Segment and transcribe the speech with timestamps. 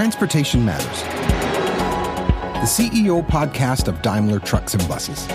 [0.00, 1.02] Transportation Matters,
[2.54, 5.28] the CEO podcast of Daimler Trucks and Buses.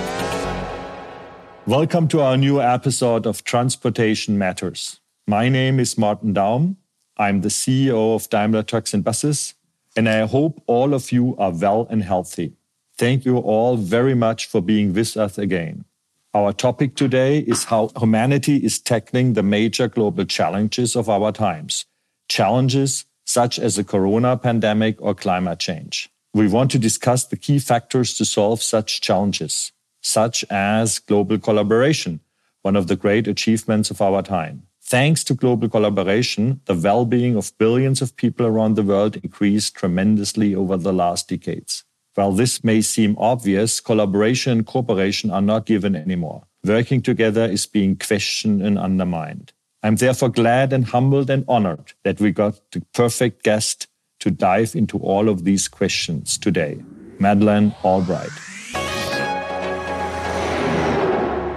[1.68, 5.02] Welcome to our new episode of Transportation Matters.
[5.28, 6.78] My name is Martin Daum.
[7.16, 9.54] I'm the CEO of Daimler Trucks and Buses,
[9.96, 12.54] and I hope all of you are well and healthy.
[12.98, 15.86] Thank you all very much for being with us again.
[16.34, 21.86] Our topic today is how humanity is tackling the major global challenges of our times.
[22.28, 26.10] Challenges such as the corona pandemic or climate change.
[26.34, 32.20] We want to discuss the key factors to solve such challenges, such as global collaboration,
[32.62, 34.64] one of the great achievements of our time.
[34.84, 39.76] Thanks to global collaboration, the well being of billions of people around the world increased
[39.76, 41.84] tremendously over the last decades.
[42.14, 46.44] While this may seem obvious, collaboration and cooperation are not given anymore.
[46.64, 49.54] Working together is being questioned and undermined.
[49.86, 53.88] I'm therefore glad and humbled and honored that we got the perfect guest
[54.20, 56.82] to dive into all of these questions today,
[57.20, 58.32] Madeleine Albright.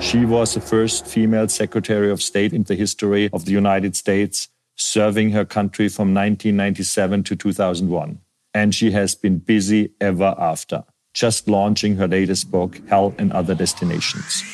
[0.02, 4.50] She was the first female Secretary of State in the history of the United States,
[4.76, 8.20] serving her country from 1997 to 2001.
[8.52, 13.54] And she has been busy ever after, just launching her latest book, Hell and Other
[13.54, 14.44] Destinations.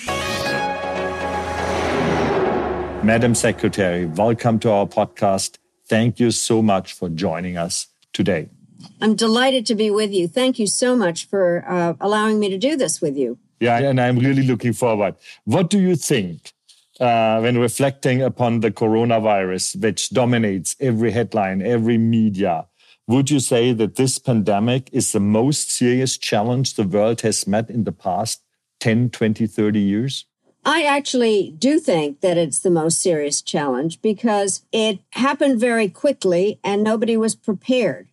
[3.04, 5.58] Madam Secretary, welcome to our podcast.
[5.86, 8.48] Thank you so much for joining us today.
[9.02, 10.26] I'm delighted to be with you.
[10.26, 13.36] Thank you so much for uh, allowing me to do this with you.
[13.60, 15.16] Yeah, and I'm really looking forward.
[15.44, 16.54] What do you think
[16.98, 22.66] uh, when reflecting upon the coronavirus, which dominates every headline, every media?
[23.06, 27.68] Would you say that this pandemic is the most serious challenge the world has met
[27.68, 28.40] in the past
[28.80, 30.24] 10, 20, 30 years?
[30.64, 36.58] I actually do think that it's the most serious challenge because it happened very quickly
[36.64, 38.08] and nobody was prepared.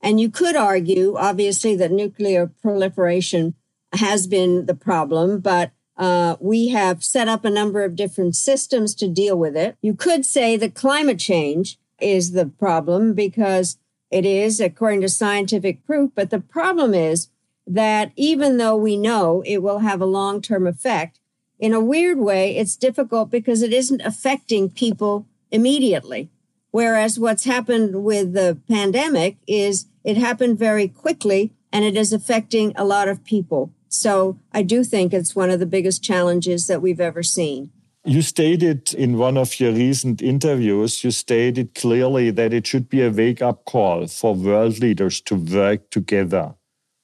[0.00, 3.54] And you could argue, obviously, that nuclear proliferation
[3.94, 8.94] has been the problem, but uh, we have set up a number of different systems
[8.94, 9.76] to deal with it.
[9.82, 13.76] You could say that climate change is the problem because
[14.10, 16.12] it is, according to scientific proof.
[16.14, 17.28] But the problem is
[17.66, 21.18] that even though we know it will have a long term effect,
[21.58, 26.28] in a weird way, it's difficult because it isn't affecting people immediately.
[26.70, 32.72] Whereas what's happened with the pandemic is it happened very quickly and it is affecting
[32.76, 33.72] a lot of people.
[33.88, 37.70] So I do think it's one of the biggest challenges that we've ever seen.
[38.04, 43.02] You stated in one of your recent interviews, you stated clearly that it should be
[43.02, 46.54] a wake up call for world leaders to work together.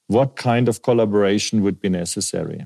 [0.07, 2.65] What kind of collaboration would be necessary?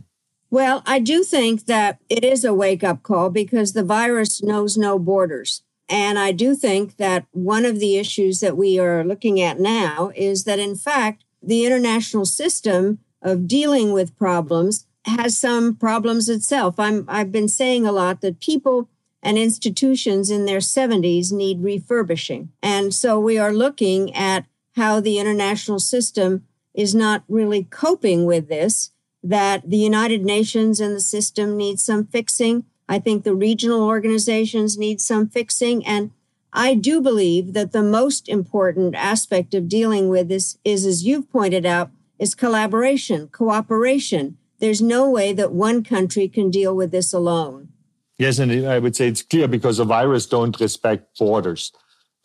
[0.51, 4.77] Well, I do think that it is a wake up call because the virus knows
[4.77, 5.63] no borders.
[5.87, 10.11] And I do think that one of the issues that we are looking at now
[10.15, 16.79] is that, in fact, the international system of dealing with problems has some problems itself.
[16.79, 18.89] I'm, I've been saying a lot that people
[19.21, 22.49] and institutions in their 70s need refurbishing.
[22.61, 24.45] And so we are looking at
[24.75, 28.91] how the international system is not really coping with this
[29.23, 32.65] that the United Nations and the system needs some fixing.
[32.87, 35.85] I think the regional organizations need some fixing.
[35.85, 36.11] And
[36.51, 41.31] I do believe that the most important aspect of dealing with this is, as you've
[41.31, 44.37] pointed out, is collaboration, cooperation.
[44.59, 47.69] There's no way that one country can deal with this alone.
[48.17, 51.71] Yes, and I would say it's clear because the virus don't respect borders.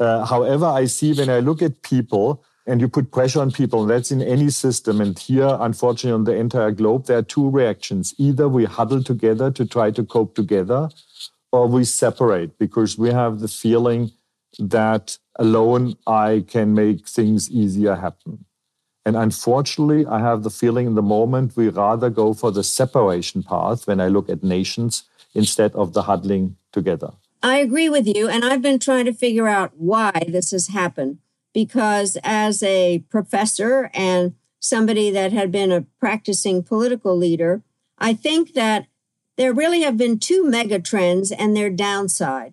[0.00, 3.84] Uh, however, I see when I look at people, and you put pressure on people.
[3.84, 5.00] That's in any system.
[5.00, 8.14] And here, unfortunately, on the entire globe, there are two reactions.
[8.18, 10.88] Either we huddle together to try to cope together,
[11.52, 14.10] or we separate because we have the feeling
[14.58, 18.44] that alone I can make things easier happen.
[19.06, 23.42] And unfortunately, I have the feeling in the moment we rather go for the separation
[23.42, 25.04] path when I look at nations
[25.34, 27.10] instead of the huddling together.
[27.42, 28.28] I agree with you.
[28.28, 31.18] And I've been trying to figure out why this has happened
[31.54, 37.62] because as a professor and somebody that had been a practicing political leader,
[37.98, 38.86] I think that
[39.36, 42.52] there really have been two mega trends and their downside.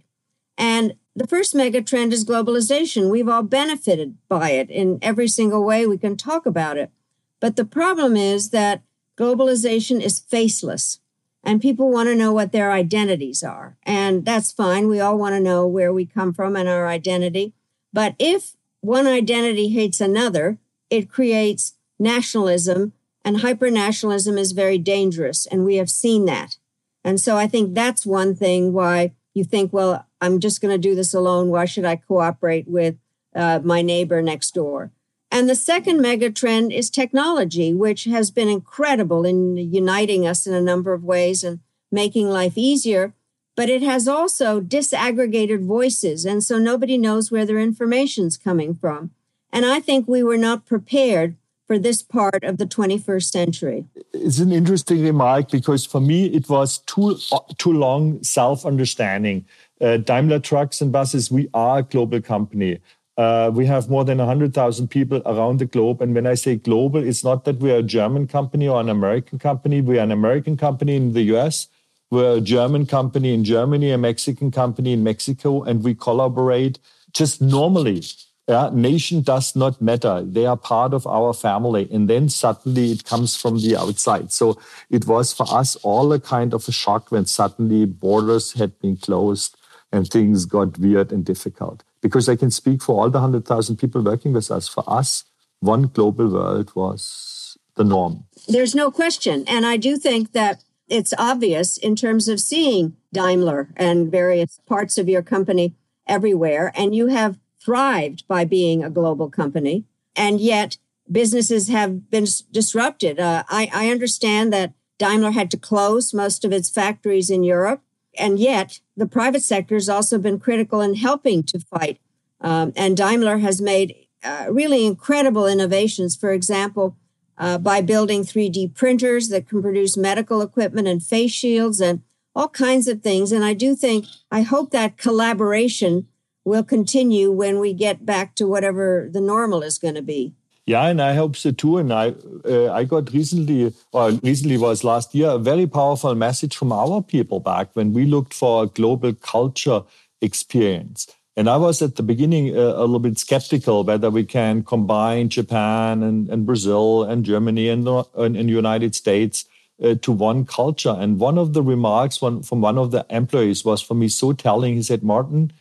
[0.57, 3.09] And the first mega trend is globalization.
[3.09, 6.92] We've all benefited by it in every single way we can talk about it.
[7.39, 8.83] But the problem is that
[9.18, 11.00] globalization is faceless
[11.44, 13.77] and people want to know what their identities are.
[13.83, 14.88] And that's fine.
[14.88, 17.54] We all want to know where we come from and our identity.
[17.92, 20.57] But if one identity hates another,
[20.89, 22.94] it creates nationalism,
[23.24, 25.45] and hypernationalism is very dangerous.
[25.45, 26.57] And we have seen that.
[27.04, 30.89] And so I think that's one thing why you think, well, I'm just going to
[30.89, 31.50] do this alone.
[31.50, 32.98] Why should I cooperate with
[33.36, 34.92] uh, my neighbor next door?
[35.31, 40.54] And the second mega trend is technology, which has been incredible in uniting us in
[40.54, 41.60] a number of ways and
[41.92, 43.13] making life easier.
[43.61, 46.25] But it has also disaggregated voices.
[46.25, 49.11] And so nobody knows where their information's coming from.
[49.53, 51.35] And I think we were not prepared
[51.67, 53.85] for this part of the 21st century.
[54.13, 57.19] It's an interesting remark because for me it was too
[57.59, 59.45] too long self-understanding.
[59.79, 62.79] Uh, Daimler Trucks and Buses, we are a global company.
[63.15, 66.01] Uh, we have more than 100,000 people around the globe.
[66.01, 68.89] And when I say global, it's not that we are a German company or an
[68.89, 69.81] American company.
[69.81, 71.67] We are an American company in the US.
[72.11, 76.77] We're a German company in Germany, a Mexican company in Mexico, and we collaborate
[77.13, 78.03] just normally.
[78.49, 80.21] Yeah, nation does not matter.
[80.21, 81.87] They are part of our family.
[81.89, 84.33] And then suddenly it comes from the outside.
[84.33, 84.59] So
[84.89, 88.97] it was for us all a kind of a shock when suddenly borders had been
[88.97, 89.55] closed
[89.91, 94.01] and things got weird and difficult because I can speak for all the 100,000 people
[94.01, 94.67] working with us.
[94.67, 95.23] For us,
[95.61, 98.25] one global world was the norm.
[98.49, 99.45] There's no question.
[99.47, 104.97] And I do think that it's obvious in terms of seeing Daimler and various parts
[104.97, 105.73] of your company
[106.05, 106.71] everywhere.
[106.75, 109.85] And you have thrived by being a global company.
[110.15, 110.77] And yet
[111.09, 113.19] businesses have been disrupted.
[113.19, 117.81] Uh, I, I understand that Daimler had to close most of its factories in Europe.
[118.17, 121.99] And yet, the private sector has also been critical in helping to fight.
[122.41, 126.17] Um, and Daimler has made uh, really incredible innovations.
[126.17, 126.97] For example,
[127.41, 132.03] uh, by building 3D printers that can produce medical equipment and face shields and
[132.35, 133.31] all kinds of things.
[133.31, 136.07] And I do think, I hope that collaboration
[136.45, 140.33] will continue when we get back to whatever the normal is going to be.
[140.67, 141.79] Yeah, and I hope so too.
[141.79, 142.13] And I,
[142.45, 147.01] uh, I got recently, or recently was last year, a very powerful message from our
[147.01, 149.81] people back when we looked for a global culture
[150.21, 151.07] experience.
[151.38, 155.30] And I was at the beginning uh, a little bit skeptical whether we can combine
[155.30, 159.45] Japan and, and Brazil and Germany and the and, and United States
[159.81, 160.95] uh, to one culture.
[160.98, 164.33] And one of the remarks one, from one of the employees was for me so
[164.33, 164.75] telling.
[164.75, 165.54] He said, Martin,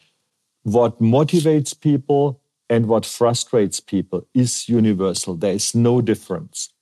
[0.64, 5.34] what motivates people and what frustrates people is universal.
[5.36, 6.72] There is no difference.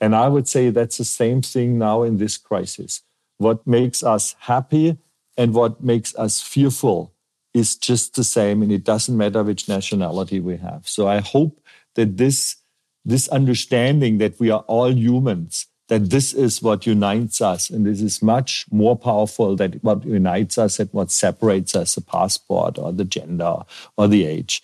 [0.00, 3.00] And I would say that's the same thing now in this crisis.
[3.38, 4.98] What makes us happy
[5.36, 7.13] and what makes us fearful
[7.54, 10.86] is just the same, and it doesn't matter which nationality we have.
[10.86, 11.60] So I hope
[11.94, 12.56] that this,
[13.04, 18.00] this understanding that we are all humans, that this is what unites us, and this
[18.00, 22.92] is much more powerful than what unites us and what separates us, the passport or
[22.92, 23.58] the gender
[23.96, 24.62] or the age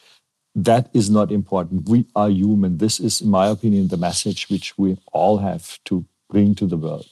[0.54, 1.88] that is not important.
[1.88, 2.78] We are human.
[2.78, 6.76] This is, in my opinion, the message which we all have to bring to the
[6.76, 7.06] world.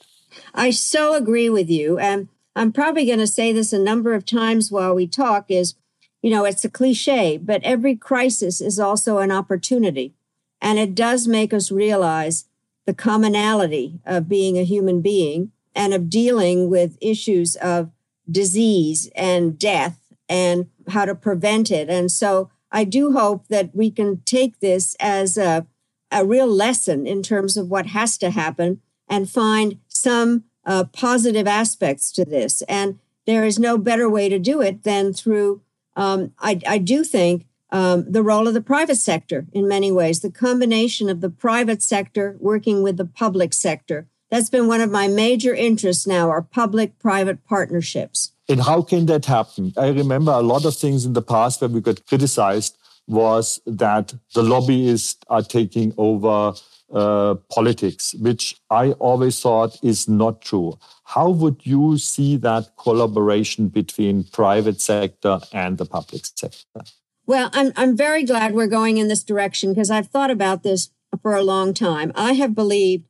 [0.53, 1.97] I so agree with you.
[1.97, 5.75] And I'm probably going to say this a number of times while we talk is,
[6.21, 10.13] you know, it's a cliche, but every crisis is also an opportunity.
[10.61, 12.45] And it does make us realize
[12.85, 17.91] the commonality of being a human being and of dealing with issues of
[18.29, 21.89] disease and death and how to prevent it.
[21.89, 25.65] And so I do hope that we can take this as a,
[26.11, 31.47] a real lesson in terms of what has to happen and find some uh, positive
[31.47, 32.61] aspects to this.
[32.69, 35.61] And there is no better way to do it than through,
[35.95, 40.19] um, I, I, do think, um, the role of the private sector in many ways,
[40.19, 44.05] the combination of the private sector working with the public sector.
[44.29, 48.31] That's been one of my major interests now are public private partnerships.
[48.47, 49.73] And how can that happen?
[49.75, 54.13] I remember a lot of things in the past where we got criticized was that
[54.35, 56.53] the lobbyists are taking over
[56.91, 60.77] uh, politics, which I always thought is not true.
[61.05, 66.81] How would you see that collaboration between private sector and the public sector?
[67.25, 70.89] Well, I'm I'm very glad we're going in this direction because I've thought about this
[71.21, 72.11] for a long time.
[72.15, 73.05] I have believed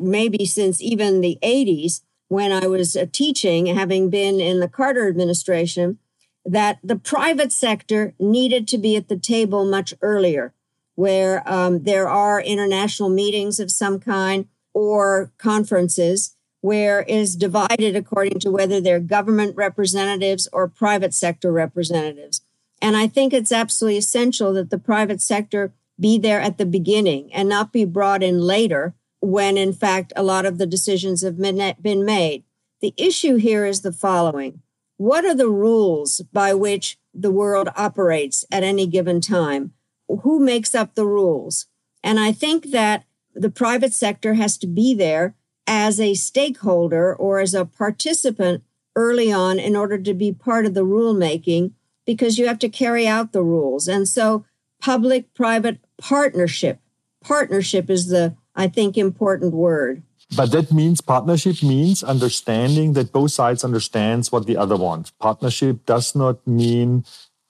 [0.00, 5.08] maybe since even the 80s when I was uh, teaching, having been in the Carter
[5.08, 5.98] administration,
[6.44, 10.52] that the private sector needed to be at the table much earlier,
[10.94, 17.94] where um, there are international meetings of some kind or conferences where it is divided
[17.94, 22.40] according to whether they're government representatives or private sector representatives.
[22.80, 27.32] And I think it's absolutely essential that the private sector be there at the beginning
[27.32, 31.38] and not be brought in later when in fact a lot of the decisions have
[31.38, 32.44] been made.
[32.80, 34.60] The issue here is the following
[34.96, 39.72] What are the rules by which the world operates at any given time?
[40.08, 41.66] Who makes up the rules?
[42.02, 45.34] And I think that the private sector has to be there
[45.66, 48.62] as a stakeholder or as a participant
[48.94, 51.72] early on in order to be part of the rulemaking
[52.06, 53.88] because you have to carry out the rules.
[53.88, 54.44] And so
[54.80, 56.78] public private partnership
[57.24, 60.02] partnership is the, I think, important word.
[60.36, 65.10] But that means partnership means understanding that both sides understands what the other wants.
[65.10, 67.04] Partnership does not mean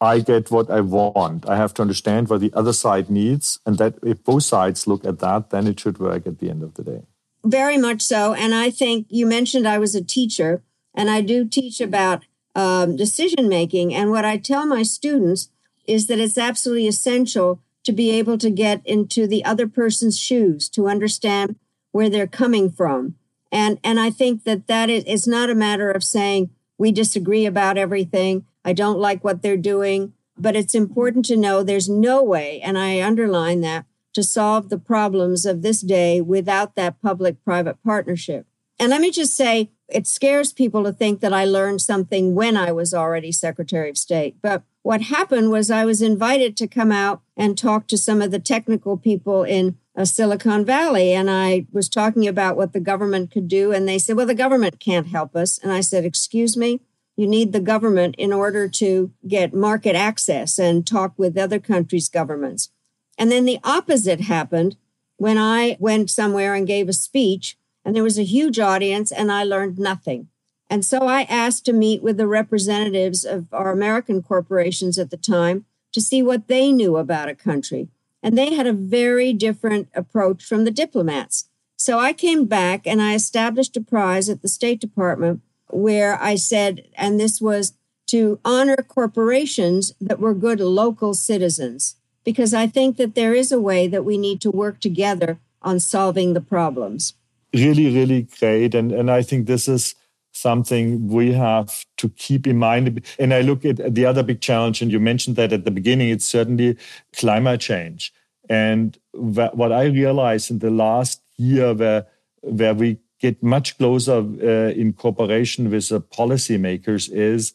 [0.05, 1.49] I get what I want.
[1.49, 3.59] I have to understand what the other side needs.
[3.65, 6.63] And that if both sides look at that, then it should work at the end
[6.63, 7.03] of the day.
[7.45, 8.35] Very much so.
[8.35, 10.63] And I think you mentioned I was a teacher,
[10.95, 13.95] and I do teach about um, decision making.
[13.95, 15.49] And what I tell my students
[15.87, 20.69] is that it's absolutely essential to be able to get into the other person's shoes
[20.71, 21.57] to understand
[21.93, 23.17] where they're coming from.
[23.53, 27.47] And, and I think that that is, it's not a matter of saying we disagree
[27.47, 28.47] about everything.
[28.65, 32.79] I don't like what they're doing, but it's important to know there's no way, and
[32.79, 38.47] I underline that, to solve the problems of this day without that public private partnership.
[38.79, 42.57] And let me just say, it scares people to think that I learned something when
[42.57, 44.37] I was already Secretary of State.
[44.41, 48.31] But what happened was I was invited to come out and talk to some of
[48.31, 51.13] the technical people in uh, Silicon Valley.
[51.13, 53.73] And I was talking about what the government could do.
[53.73, 55.59] And they said, well, the government can't help us.
[55.59, 56.81] And I said, excuse me,
[57.17, 62.09] you need the government in order to get market access and talk with other countries'
[62.09, 62.71] governments.
[63.19, 64.77] And then the opposite happened
[65.17, 69.31] when I went somewhere and gave a speech, and there was a huge audience, and
[69.31, 70.29] I learned nothing.
[70.69, 75.17] And so I asked to meet with the representatives of our American corporations at the
[75.17, 77.89] time to see what they knew about a country.
[78.23, 81.49] And they had a very different approach from the diplomats.
[81.77, 85.43] So I came back and I established a prize at the State Department
[85.75, 87.75] where I said, and this was
[88.07, 93.61] to honor corporations that were good local citizens, because I think that there is a
[93.61, 97.15] way that we need to work together on solving the problems.
[97.55, 98.75] Really, really great.
[98.75, 99.95] And, and I think this is
[100.33, 103.03] something we have to keep in mind.
[103.19, 106.09] And I look at the other big challenge, and you mentioned that at the beginning,
[106.09, 106.77] it's certainly
[107.17, 108.13] climate change.
[108.51, 112.07] And what I realized in the last year, where,
[112.43, 117.55] where we get much closer uh, in cooperation with the policymakers is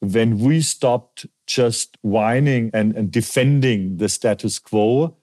[0.00, 5.16] when we stopped just whining and, and defending the status quo,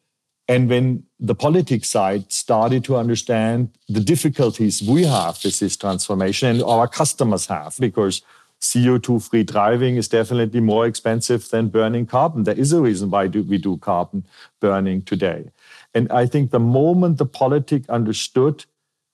[0.48, 6.50] and when the politics side started to understand the difficulties we have with this transformation
[6.50, 8.22] and our customers have, because
[8.62, 12.43] CO2 free driving is definitely more expensive than burning carbon.
[12.43, 14.25] There is a reason why we do carbon
[14.60, 15.51] burning today.
[15.93, 18.65] And I think the moment the politic understood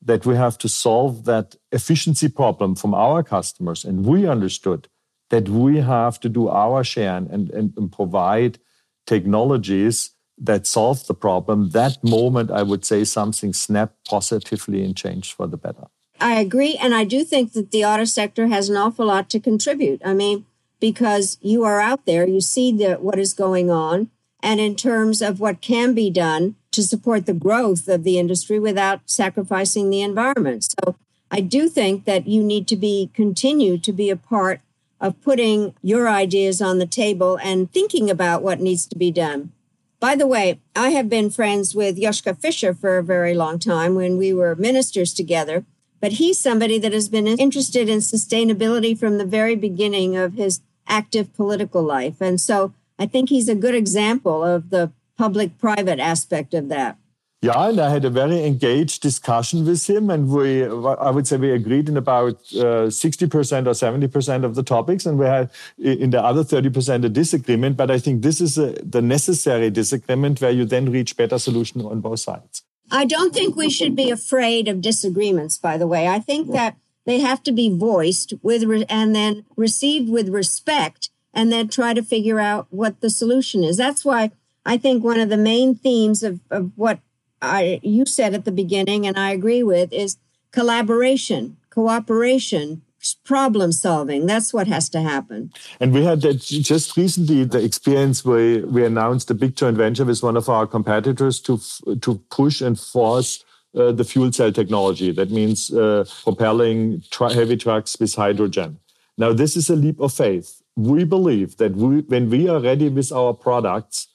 [0.05, 3.85] that we have to solve that efficiency problem from our customers.
[3.85, 4.87] And we understood
[5.29, 8.59] that we have to do our share and, and, and provide
[9.05, 11.69] technologies that solve the problem.
[11.69, 15.87] That moment, I would say something snapped positively and changed for the better.
[16.19, 16.75] I agree.
[16.75, 20.01] And I do think that the auto sector has an awful lot to contribute.
[20.05, 20.45] I mean,
[20.79, 24.09] because you are out there, you see the, what is going on.
[24.41, 28.59] And in terms of what can be done, to support the growth of the industry
[28.59, 30.67] without sacrificing the environment.
[30.79, 30.95] So
[31.31, 34.61] I do think that you need to be continue to be a part
[34.99, 39.51] of putting your ideas on the table and thinking about what needs to be done.
[39.99, 43.95] By the way, I have been friends with Joschka Fischer for a very long time
[43.95, 45.65] when we were ministers together,
[46.01, 50.61] but he's somebody that has been interested in sustainability from the very beginning of his
[50.87, 52.19] active political life.
[52.19, 56.97] And so I think he's a good example of the public private aspect of that.
[57.41, 61.35] Yeah, and I had a very engaged discussion with him, and we, I would say,
[61.35, 65.25] we agreed in about uh, sixty percent or seventy percent of the topics, and we
[65.25, 67.75] had in the other thirty percent a disagreement.
[67.75, 71.81] But I think this is a, the necessary disagreement where you then reach better solution
[71.81, 72.63] on both sides.
[72.89, 75.57] I don't think we should be afraid of disagreements.
[75.57, 80.09] By the way, I think that they have to be voiced with and then received
[80.09, 83.75] with respect, and then try to figure out what the solution is.
[83.75, 84.31] That's why
[84.65, 86.99] I think one of the main themes of, of what
[87.41, 90.17] I you said at the beginning, and I agree with, is
[90.51, 92.81] collaboration, cooperation,
[93.25, 94.25] problem solving.
[94.25, 95.51] That's what has to happen.
[95.79, 100.05] And we had that just recently the experience where we announced a big joint venture
[100.05, 101.59] with one of our competitors to
[102.01, 103.43] to push and force.
[103.75, 105.11] Uh, the fuel cell technology.
[105.11, 108.77] That means uh, propelling heavy trucks with hydrogen.
[109.17, 110.61] Now, this is a leap of faith.
[110.75, 114.09] We believe that we, when we are ready with our products,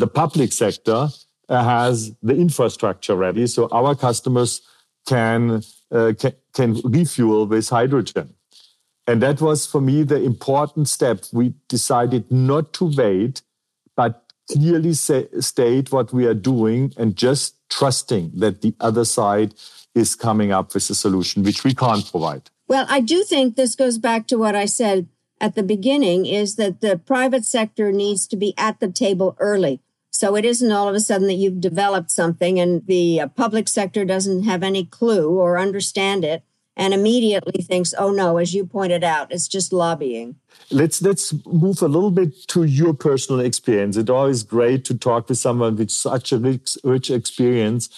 [0.00, 1.08] the public sector
[1.48, 4.62] has the infrastructure ready, so our customers
[5.06, 8.34] can, uh, can, can refuel with hydrogen.
[9.06, 11.24] And that was for me the important step.
[11.32, 13.42] We decided not to wait,
[13.96, 19.54] but clearly say, state what we are doing and just trusting that the other side
[19.94, 22.50] is coming up with a solution which we can't provide.
[22.68, 25.08] Well, I do think this goes back to what I said
[25.40, 29.80] at the beginning is that the private sector needs to be at the table early
[30.20, 33.68] So it isn't all of a sudden that you've developed something and the uh, public
[33.68, 36.42] sector doesn't have any clue or understand it
[36.76, 40.36] and immediately thinks, "Oh no, as you pointed out, it's just lobbying."
[40.70, 43.96] Let's let's move a little bit to your personal experience.
[43.96, 47.88] It's always great to talk with someone with such a rich, rich experience.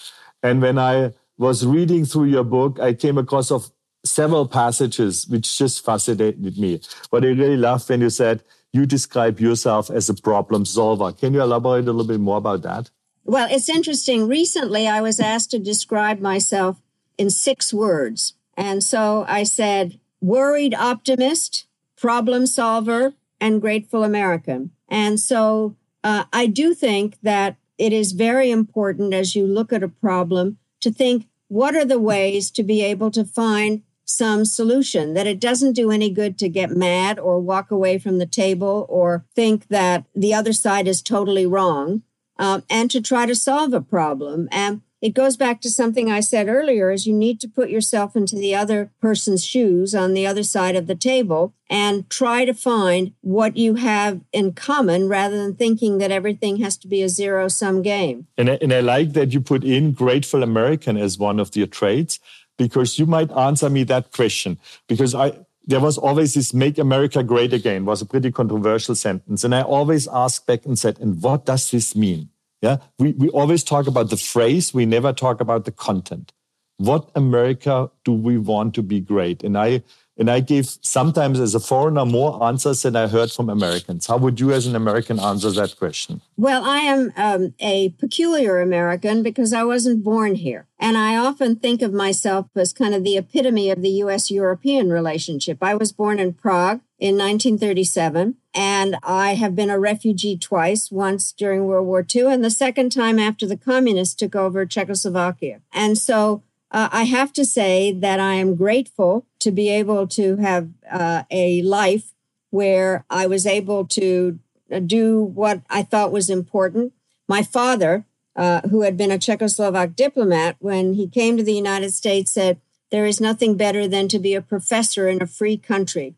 [0.45, 3.69] And when I was reading through your book, I came across of
[4.05, 6.81] several passages which just fascinated me.
[7.11, 11.13] What I really loved when you said you describe yourself as a problem solver.
[11.13, 12.91] Can you elaborate a little bit more about that?
[13.25, 14.27] Well, it's interesting.
[14.27, 16.81] Recently, I was asked to describe myself
[17.19, 18.35] in six words.
[18.57, 24.71] And so I said, worried optimist, problem solver, and grateful American.
[24.89, 29.83] And so uh, I do think that it is very important as you look at
[29.83, 33.83] a problem to think what are the ways to be able to find
[34.13, 38.19] some solution, that it doesn't do any good to get mad or walk away from
[38.19, 42.03] the table or think that the other side is totally wrong,
[42.39, 44.49] um, and to try to solve a problem.
[44.51, 48.15] And it goes back to something I said earlier is you need to put yourself
[48.15, 52.55] into the other person's shoes on the other side of the table and try to
[52.55, 57.09] find what you have in common rather than thinking that everything has to be a
[57.09, 58.29] zero sum game.
[58.39, 61.67] And I, and I like that you put in grateful American as one of your
[61.67, 62.21] traits
[62.59, 64.59] because you might answer me that question.
[64.89, 65.33] Because I
[65.65, 69.45] there was always this make America great again was a pretty controversial sentence.
[69.45, 72.31] And I always asked back and said and what does this mean?
[72.61, 72.79] Yeah?
[72.99, 76.33] We, we always talk about the phrase we never talk about the content.
[76.79, 79.45] What America do we want to be great?
[79.45, 79.83] And I
[80.19, 84.07] and I give sometimes as a foreigner more answers than I heard from Americans.
[84.07, 86.21] How would you, as an American, answer that question?
[86.37, 90.67] Well, I am um, a peculiar American because I wasn't born here.
[90.79, 94.91] And I often think of myself as kind of the epitome of the US European
[94.91, 95.59] relationship.
[95.63, 101.33] I was born in Prague in 1937, and I have been a refugee twice, once
[101.33, 105.61] during World War II, and the second time after the communists took over Czechoslovakia.
[105.73, 110.37] And so uh, I have to say that I am grateful to be able to
[110.37, 112.15] have uh, a life
[112.51, 114.39] where I was able to
[114.71, 116.95] uh, do what I thought was important.
[117.29, 121.93] My father, uh, who had been a Czechoslovak diplomat, when he came to the United
[121.93, 122.59] States, said,
[122.91, 126.15] There is nothing better than to be a professor in a free country.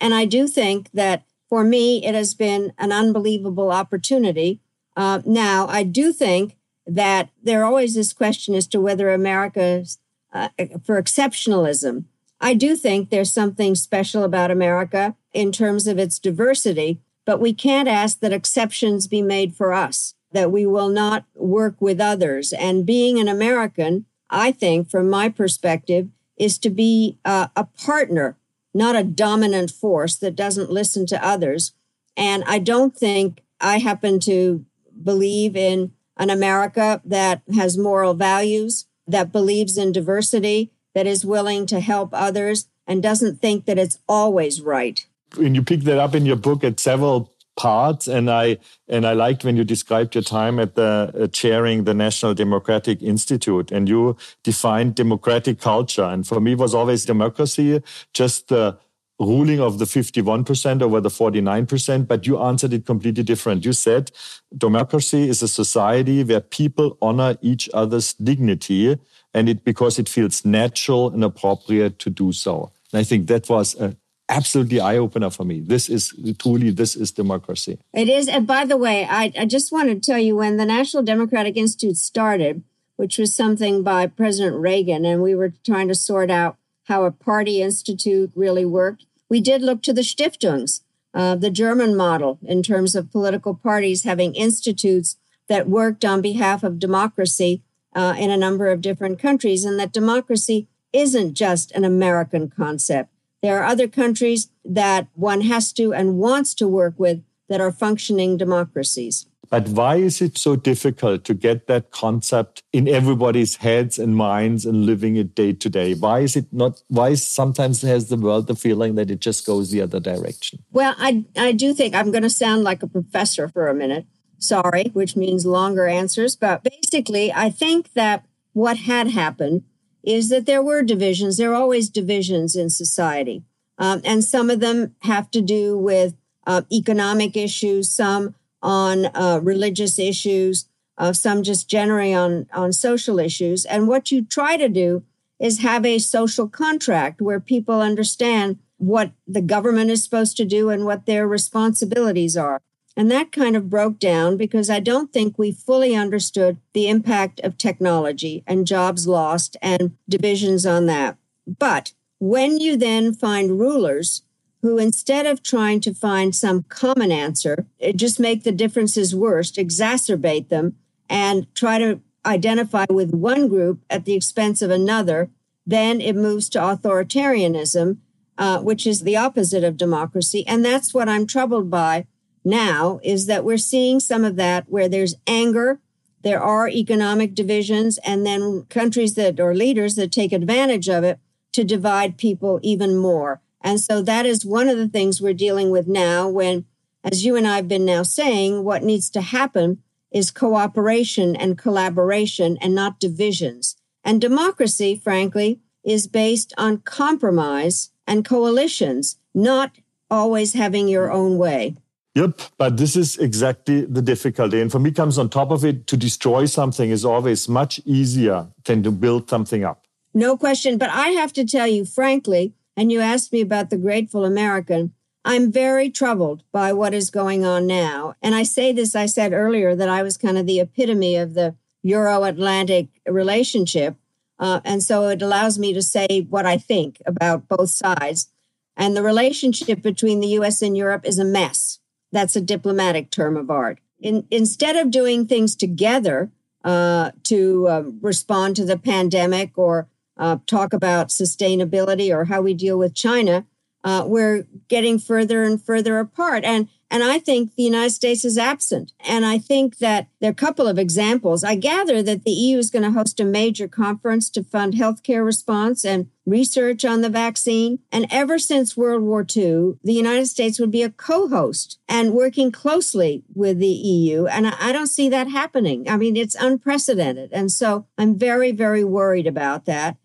[0.00, 4.60] And I do think that for me, it has been an unbelievable opportunity.
[4.96, 6.57] Uh, now, I do think
[6.88, 9.84] that there always this question as to whether America,
[10.32, 10.48] uh,
[10.84, 12.04] for exceptionalism,
[12.40, 17.52] I do think there's something special about America in terms of its diversity, but we
[17.52, 22.52] can't ask that exceptions be made for us, that we will not work with others.
[22.52, 28.38] And being an American, I think, from my perspective, is to be uh, a partner,
[28.72, 31.72] not a dominant force that doesn't listen to others.
[32.16, 34.64] And I don't think I happen to
[35.02, 41.66] believe in an America that has moral values, that believes in diversity, that is willing
[41.66, 45.06] to help others, and doesn't think that it's always right.
[45.38, 49.12] And you pick that up in your book at several parts and i and i
[49.12, 53.88] liked when you described your time at the uh, chairing the national democratic institute and
[53.88, 57.82] you defined democratic culture and for me was always democracy
[58.14, 58.78] just the
[59.18, 63.64] ruling of the 51% over the 49%, but you answered it completely different.
[63.64, 64.10] You said
[64.56, 68.98] democracy is a society where people honor each other's dignity
[69.34, 72.72] and it because it feels natural and appropriate to do so.
[72.92, 73.96] And I think that was a
[74.28, 75.60] absolutely eye opener for me.
[75.60, 77.78] This is truly this is democracy.
[77.92, 78.28] It is.
[78.28, 81.56] And by the way, I, I just want to tell you when the National Democratic
[81.56, 82.62] Institute started,
[82.96, 87.10] which was something by President Reagan, and we were trying to sort out how a
[87.10, 90.80] party institute really worked we did look to the Stiftungs,
[91.14, 95.16] uh, the German model, in terms of political parties having institutes
[95.48, 97.62] that worked on behalf of democracy
[97.94, 103.10] uh, in a number of different countries, and that democracy isn't just an American concept.
[103.42, 107.72] There are other countries that one has to and wants to work with that are
[107.72, 109.26] functioning democracies.
[109.50, 114.66] But why is it so difficult to get that concept in everybody's heads and minds
[114.66, 115.94] and living it day to day?
[115.94, 116.82] Why is it not?
[116.88, 120.58] Why sometimes has the world the feeling that it just goes the other direction?
[120.72, 124.06] Well, I, I do think I'm going to sound like a professor for a minute.
[124.38, 126.36] Sorry, which means longer answers.
[126.36, 129.64] But basically, I think that what had happened
[130.02, 131.36] is that there were divisions.
[131.36, 133.42] There are always divisions in society.
[133.78, 136.14] Um, and some of them have to do with
[136.46, 140.66] uh, economic issues, some on uh, religious issues,
[140.96, 143.64] uh, some just generally on, on social issues.
[143.64, 145.04] And what you try to do
[145.38, 150.70] is have a social contract where people understand what the government is supposed to do
[150.70, 152.60] and what their responsibilities are.
[152.96, 157.40] And that kind of broke down because I don't think we fully understood the impact
[157.40, 161.16] of technology and jobs lost and divisions on that.
[161.46, 164.22] But when you then find rulers
[164.62, 170.48] who, instead of trying to find some common answer, just make the differences worse, exacerbate
[170.48, 170.76] them,
[171.08, 175.30] and try to identify with one group at the expense of another,
[175.66, 177.98] then it moves to authoritarianism,
[178.36, 180.46] uh, which is the opposite of democracy.
[180.46, 182.06] And that's what I'm troubled by
[182.44, 185.80] now is that we're seeing some of that where there's anger,
[186.22, 191.18] there are economic divisions, and then countries that or leaders that take advantage of it
[191.52, 193.40] to divide people even more.
[193.60, 196.64] And so that is one of the things we're dealing with now when,
[197.02, 201.58] as you and I have been now saying, what needs to happen is cooperation and
[201.58, 203.76] collaboration and not divisions.
[204.04, 209.76] And democracy, frankly, is based on compromise and coalitions, not
[210.10, 211.76] always having your own way.
[212.14, 214.60] Yep, but this is exactly the difficulty.
[214.60, 218.48] And for me, comes on top of it to destroy something is always much easier
[218.64, 219.84] than to build something up.
[220.14, 220.78] No question.
[220.78, 224.92] But I have to tell you, frankly, and you asked me about the grateful American,
[225.24, 228.14] I'm very troubled by what is going on now.
[228.22, 231.34] And I say this, I said earlier that I was kind of the epitome of
[231.34, 233.96] the Euro Atlantic relationship.
[234.38, 238.30] Uh, and so it allows me to say what I think about both sides.
[238.76, 241.80] And the relationship between the US and Europe is a mess.
[242.12, 243.80] That's a diplomatic term of art.
[243.98, 246.30] In, instead of doing things together
[246.62, 249.88] uh, to uh, respond to the pandemic or
[250.18, 253.46] uh, talk about sustainability or how we deal with China,
[253.84, 256.44] uh, we're getting further and further apart.
[256.44, 258.92] And and I think the United States is absent.
[259.00, 261.44] And I think that there are a couple of examples.
[261.44, 265.24] I gather that the EU is going to host a major conference to fund healthcare
[265.24, 267.80] response and research on the vaccine.
[267.92, 272.14] And ever since World War II, the United States would be a co host and
[272.14, 274.26] working closely with the EU.
[274.26, 275.90] And I don't see that happening.
[275.90, 277.32] I mean, it's unprecedented.
[277.32, 279.98] And so I'm very, very worried about that.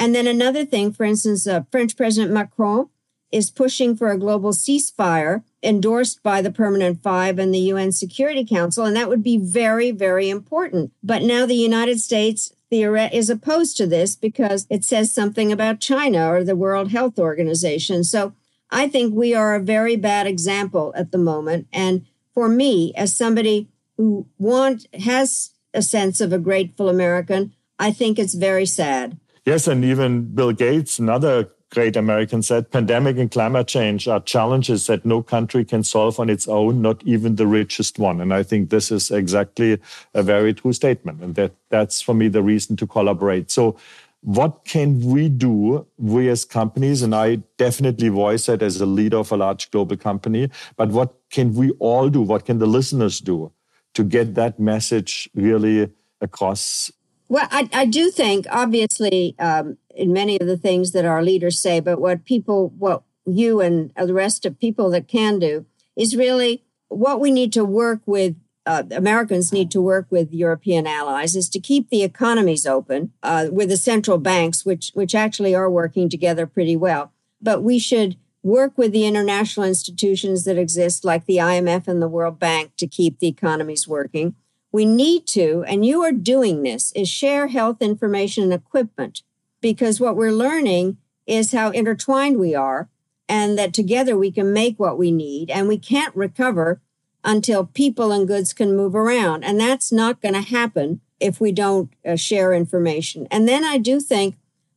[0.00, 2.88] And then another thing, for instance, uh, French President Macron
[3.30, 8.42] is pushing for a global ceasefire endorsed by the Permanent Five and the UN Security
[8.42, 8.86] Council.
[8.86, 10.92] And that would be very, very important.
[11.02, 16.32] But now the United States is opposed to this because it says something about China
[16.32, 18.02] or the World Health Organization.
[18.02, 18.32] So
[18.70, 21.66] I think we are a very bad example at the moment.
[21.74, 27.92] And for me, as somebody who want has a sense of a grateful American, I
[27.92, 29.18] think it's very sad.
[29.44, 34.86] Yes, and even Bill Gates, another great American said, pandemic and climate change are challenges
[34.88, 38.20] that no country can solve on its own, not even the richest one.
[38.20, 39.78] And I think this is exactly
[40.12, 41.22] a very true statement.
[41.22, 43.50] And that, that's for me the reason to collaborate.
[43.50, 43.76] So
[44.22, 49.18] what can we do, we as companies, and I definitely voice that as a leader
[49.18, 52.20] of a large global company, but what can we all do?
[52.20, 53.52] What can the listeners do
[53.94, 56.90] to get that message really across
[57.30, 61.60] well, I, I do think, obviously, um, in many of the things that our leaders
[61.60, 65.64] say, but what people, what you and the rest of people that can do
[65.96, 68.34] is really what we need to work with.
[68.66, 73.46] Uh, Americans need to work with European allies is to keep the economies open uh,
[73.50, 77.10] with the central banks, which which actually are working together pretty well.
[77.40, 82.08] But we should work with the international institutions that exist, like the IMF and the
[82.08, 84.34] World Bank, to keep the economies working
[84.72, 89.22] we need to, and you are doing this, is share health information and equipment
[89.60, 92.88] because what we're learning is how intertwined we are
[93.28, 96.80] and that together we can make what we need and we can't recover
[97.22, 99.44] until people and goods can move around.
[99.44, 103.28] And that's not going to happen if we don't uh, share information.
[103.30, 104.36] And then I do think,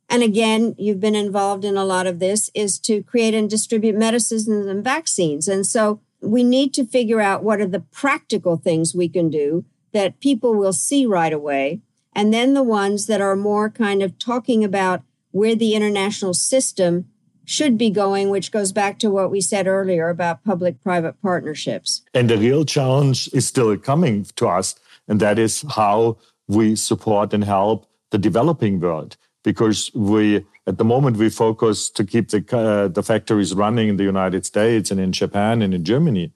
[0.10, 3.96] and again, you've been involved in a lot of this, is to create and distribute
[3.96, 5.48] medicines and vaccines.
[5.48, 9.66] And so we need to figure out what are the practical things we can do
[9.94, 11.82] that people will see right away.
[12.14, 15.02] And then the ones that are more kind of talking about
[15.32, 17.06] where the international system
[17.46, 22.02] should be going, which goes back to what we said earlier about public private partnerships.
[22.14, 24.76] And the real challenge is still coming to us,
[25.08, 29.18] and that is how we support and help the developing world.
[29.44, 33.98] Because we, at the moment, we focus to keep the, uh, the factories running in
[33.98, 36.32] the United States and in Japan and in Germany.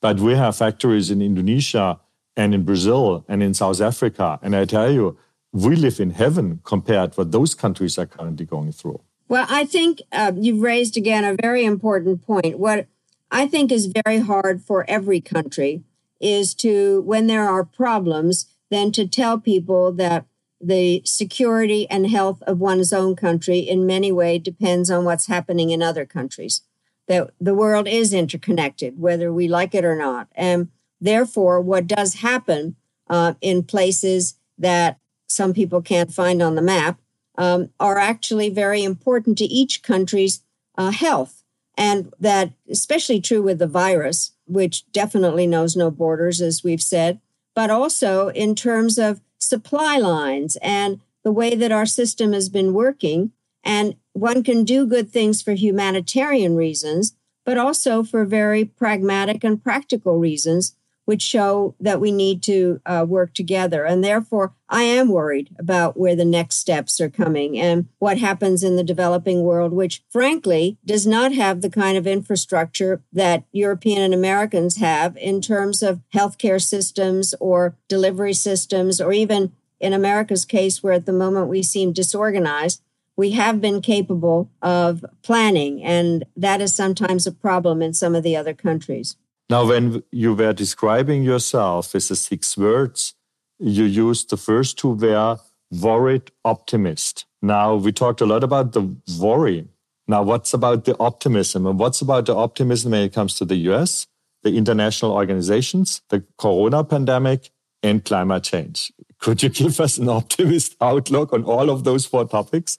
[0.00, 2.00] But we have factories in Indonesia
[2.38, 4.38] and in Brazil and in South Africa.
[4.40, 5.18] And I tell you,
[5.52, 9.00] we live in heaven compared to what those countries are currently going through.
[9.28, 12.58] Well, I think uh, you've raised again a very important point.
[12.58, 12.86] What
[13.30, 15.82] I think is very hard for every country
[16.20, 20.24] is to, when there are problems, then to tell people that
[20.60, 25.70] the security and health of one's own country in many ways depends on what's happening
[25.70, 26.62] in other countries.
[27.08, 30.28] That the world is interconnected, whether we like it or not.
[30.34, 30.68] And
[31.00, 32.76] therefore, what does happen
[33.08, 36.98] uh, in places that some people can't find on the map
[37.36, 40.42] um, are actually very important to each country's
[40.76, 41.44] uh, health.
[41.76, 47.20] And that, especially true with the virus, which definitely knows no borders, as we've said,
[47.54, 52.72] but also in terms of supply lines and the way that our system has been
[52.72, 53.30] working.
[53.62, 59.62] And one can do good things for humanitarian reasons, but also for very pragmatic and
[59.62, 60.74] practical reasons
[61.08, 63.82] which show that we need to uh, work together.
[63.82, 68.62] And therefore, I am worried about where the next steps are coming and what happens
[68.62, 74.02] in the developing world, which frankly does not have the kind of infrastructure that European
[74.02, 80.44] and Americans have in terms of healthcare systems or delivery systems, or even in America's
[80.44, 82.82] case, where at the moment we seem disorganized.
[83.16, 88.22] We have been capable of planning, and that is sometimes a problem in some of
[88.22, 89.16] the other countries.
[89.50, 93.14] Now, when you were describing yourself with the six words,
[93.58, 95.38] you used the first two were
[95.70, 97.24] worried optimist.
[97.40, 99.66] Now, we talked a lot about the worry.
[100.06, 101.66] Now, what's about the optimism?
[101.66, 104.06] And what's about the optimism when it comes to the US,
[104.42, 107.50] the international organizations, the corona pandemic,
[107.82, 108.92] and climate change?
[109.18, 112.78] Could you give us an optimist outlook on all of those four topics?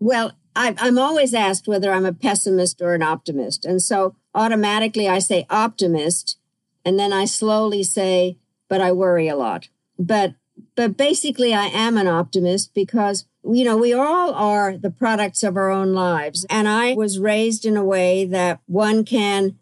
[0.00, 3.64] Well, I'm always asked whether I'm a pessimist or an optimist.
[3.64, 6.38] And so automatically I say optimist,
[6.84, 9.68] and then I slowly say, but I worry a lot.
[9.98, 10.34] But
[10.74, 15.56] but basically I am an optimist because you know we all are the products of
[15.56, 19.56] our own lives and I was raised in a way that one can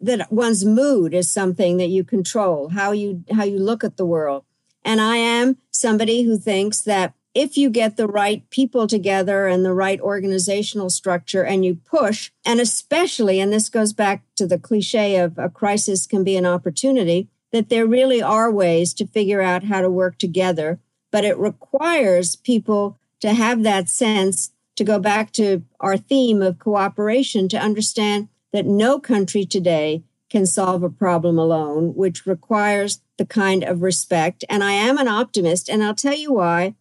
[0.00, 4.06] that one's mood is something that you control how you how you look at the
[4.06, 4.44] world
[4.84, 9.64] and I am somebody who thinks that if you get the right people together and
[9.64, 14.58] the right organizational structure and you push, and especially, and this goes back to the
[14.58, 19.40] cliche of a crisis can be an opportunity, that there really are ways to figure
[19.40, 20.80] out how to work together.
[21.12, 26.58] But it requires people to have that sense to go back to our theme of
[26.58, 33.24] cooperation to understand that no country today can solve a problem alone, which requires the
[33.24, 34.44] kind of respect.
[34.48, 36.74] And I am an optimist, and I'll tell you why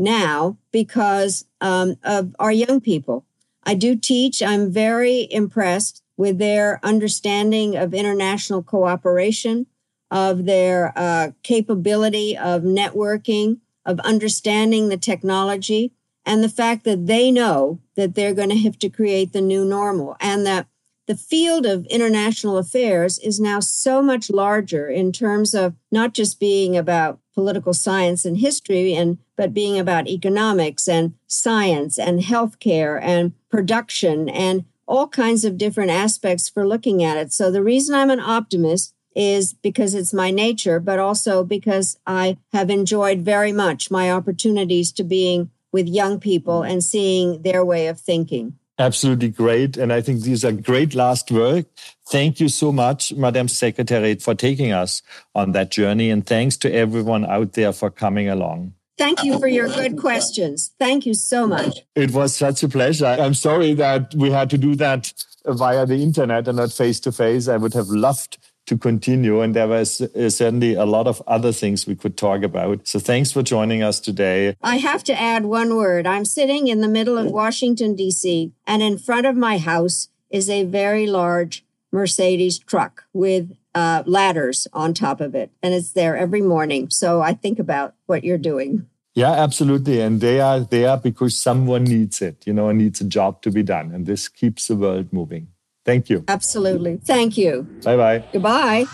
[0.00, 3.24] now because um, of our young people.
[3.62, 4.42] I do teach.
[4.42, 9.66] I'm very impressed with their understanding of international cooperation,
[10.10, 15.92] of their uh, capability of networking, of understanding the technology,
[16.24, 19.64] and the fact that they know that they're going to have to create the new
[19.64, 20.66] normal and that
[21.10, 26.38] the field of international affairs is now so much larger in terms of not just
[26.38, 33.02] being about political science and history and but being about economics and science and healthcare
[33.02, 37.32] and production and all kinds of different aspects for looking at it.
[37.32, 42.36] So the reason I'm an optimist is because it's my nature, but also because I
[42.52, 47.88] have enjoyed very much my opportunities to being with young people and seeing their way
[47.88, 48.59] of thinking.
[48.80, 49.76] Absolutely great.
[49.76, 51.66] And I think these are great last words.
[52.08, 55.02] Thank you so much, Madam Secretary, for taking us
[55.34, 56.08] on that journey.
[56.08, 58.72] And thanks to everyone out there for coming along.
[58.96, 60.72] Thank you for your good questions.
[60.78, 61.80] Thank you so much.
[61.94, 63.04] It was such a pleasure.
[63.04, 65.12] I'm sorry that we had to do that
[65.46, 67.48] via the internet and not face to face.
[67.48, 69.40] I would have loved to continue.
[69.40, 72.86] And there was uh, certainly a lot of other things we could talk about.
[72.86, 74.56] So thanks for joining us today.
[74.62, 76.06] I have to add one word.
[76.06, 80.48] I'm sitting in the middle of Washington, D.C., and in front of my house is
[80.48, 85.50] a very large Mercedes truck with uh, ladders on top of it.
[85.62, 86.90] And it's there every morning.
[86.90, 88.86] So I think about what you're doing.
[89.14, 90.00] Yeah, absolutely.
[90.00, 93.62] And they are there because someone needs it, you know, needs a job to be
[93.62, 93.92] done.
[93.92, 95.48] And this keeps the world moving.
[95.84, 96.24] Thank you.
[96.28, 96.98] Absolutely.
[96.98, 97.62] Thank you.
[97.84, 98.24] Bye bye.
[98.32, 98.86] Goodbye.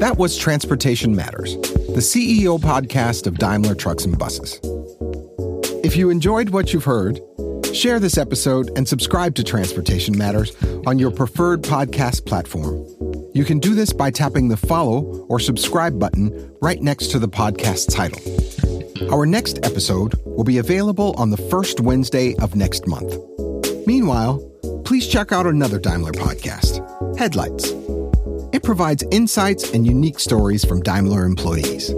[0.00, 4.58] That was Transportation Matters, the CEO podcast of Daimler Trucks and Buses.
[5.84, 7.20] If you enjoyed what you've heard,
[7.74, 12.86] share this episode and subscribe to Transportation Matters on your preferred podcast platform.
[13.34, 17.28] You can do this by tapping the follow or subscribe button right next to the
[17.28, 18.20] podcast title.
[19.08, 23.16] Our next episode will be available on the first Wednesday of next month.
[23.86, 24.38] Meanwhile,
[24.84, 26.78] please check out another Daimler podcast,
[27.18, 27.70] Headlights.
[28.52, 31.94] It provides insights and unique stories from Daimler employees.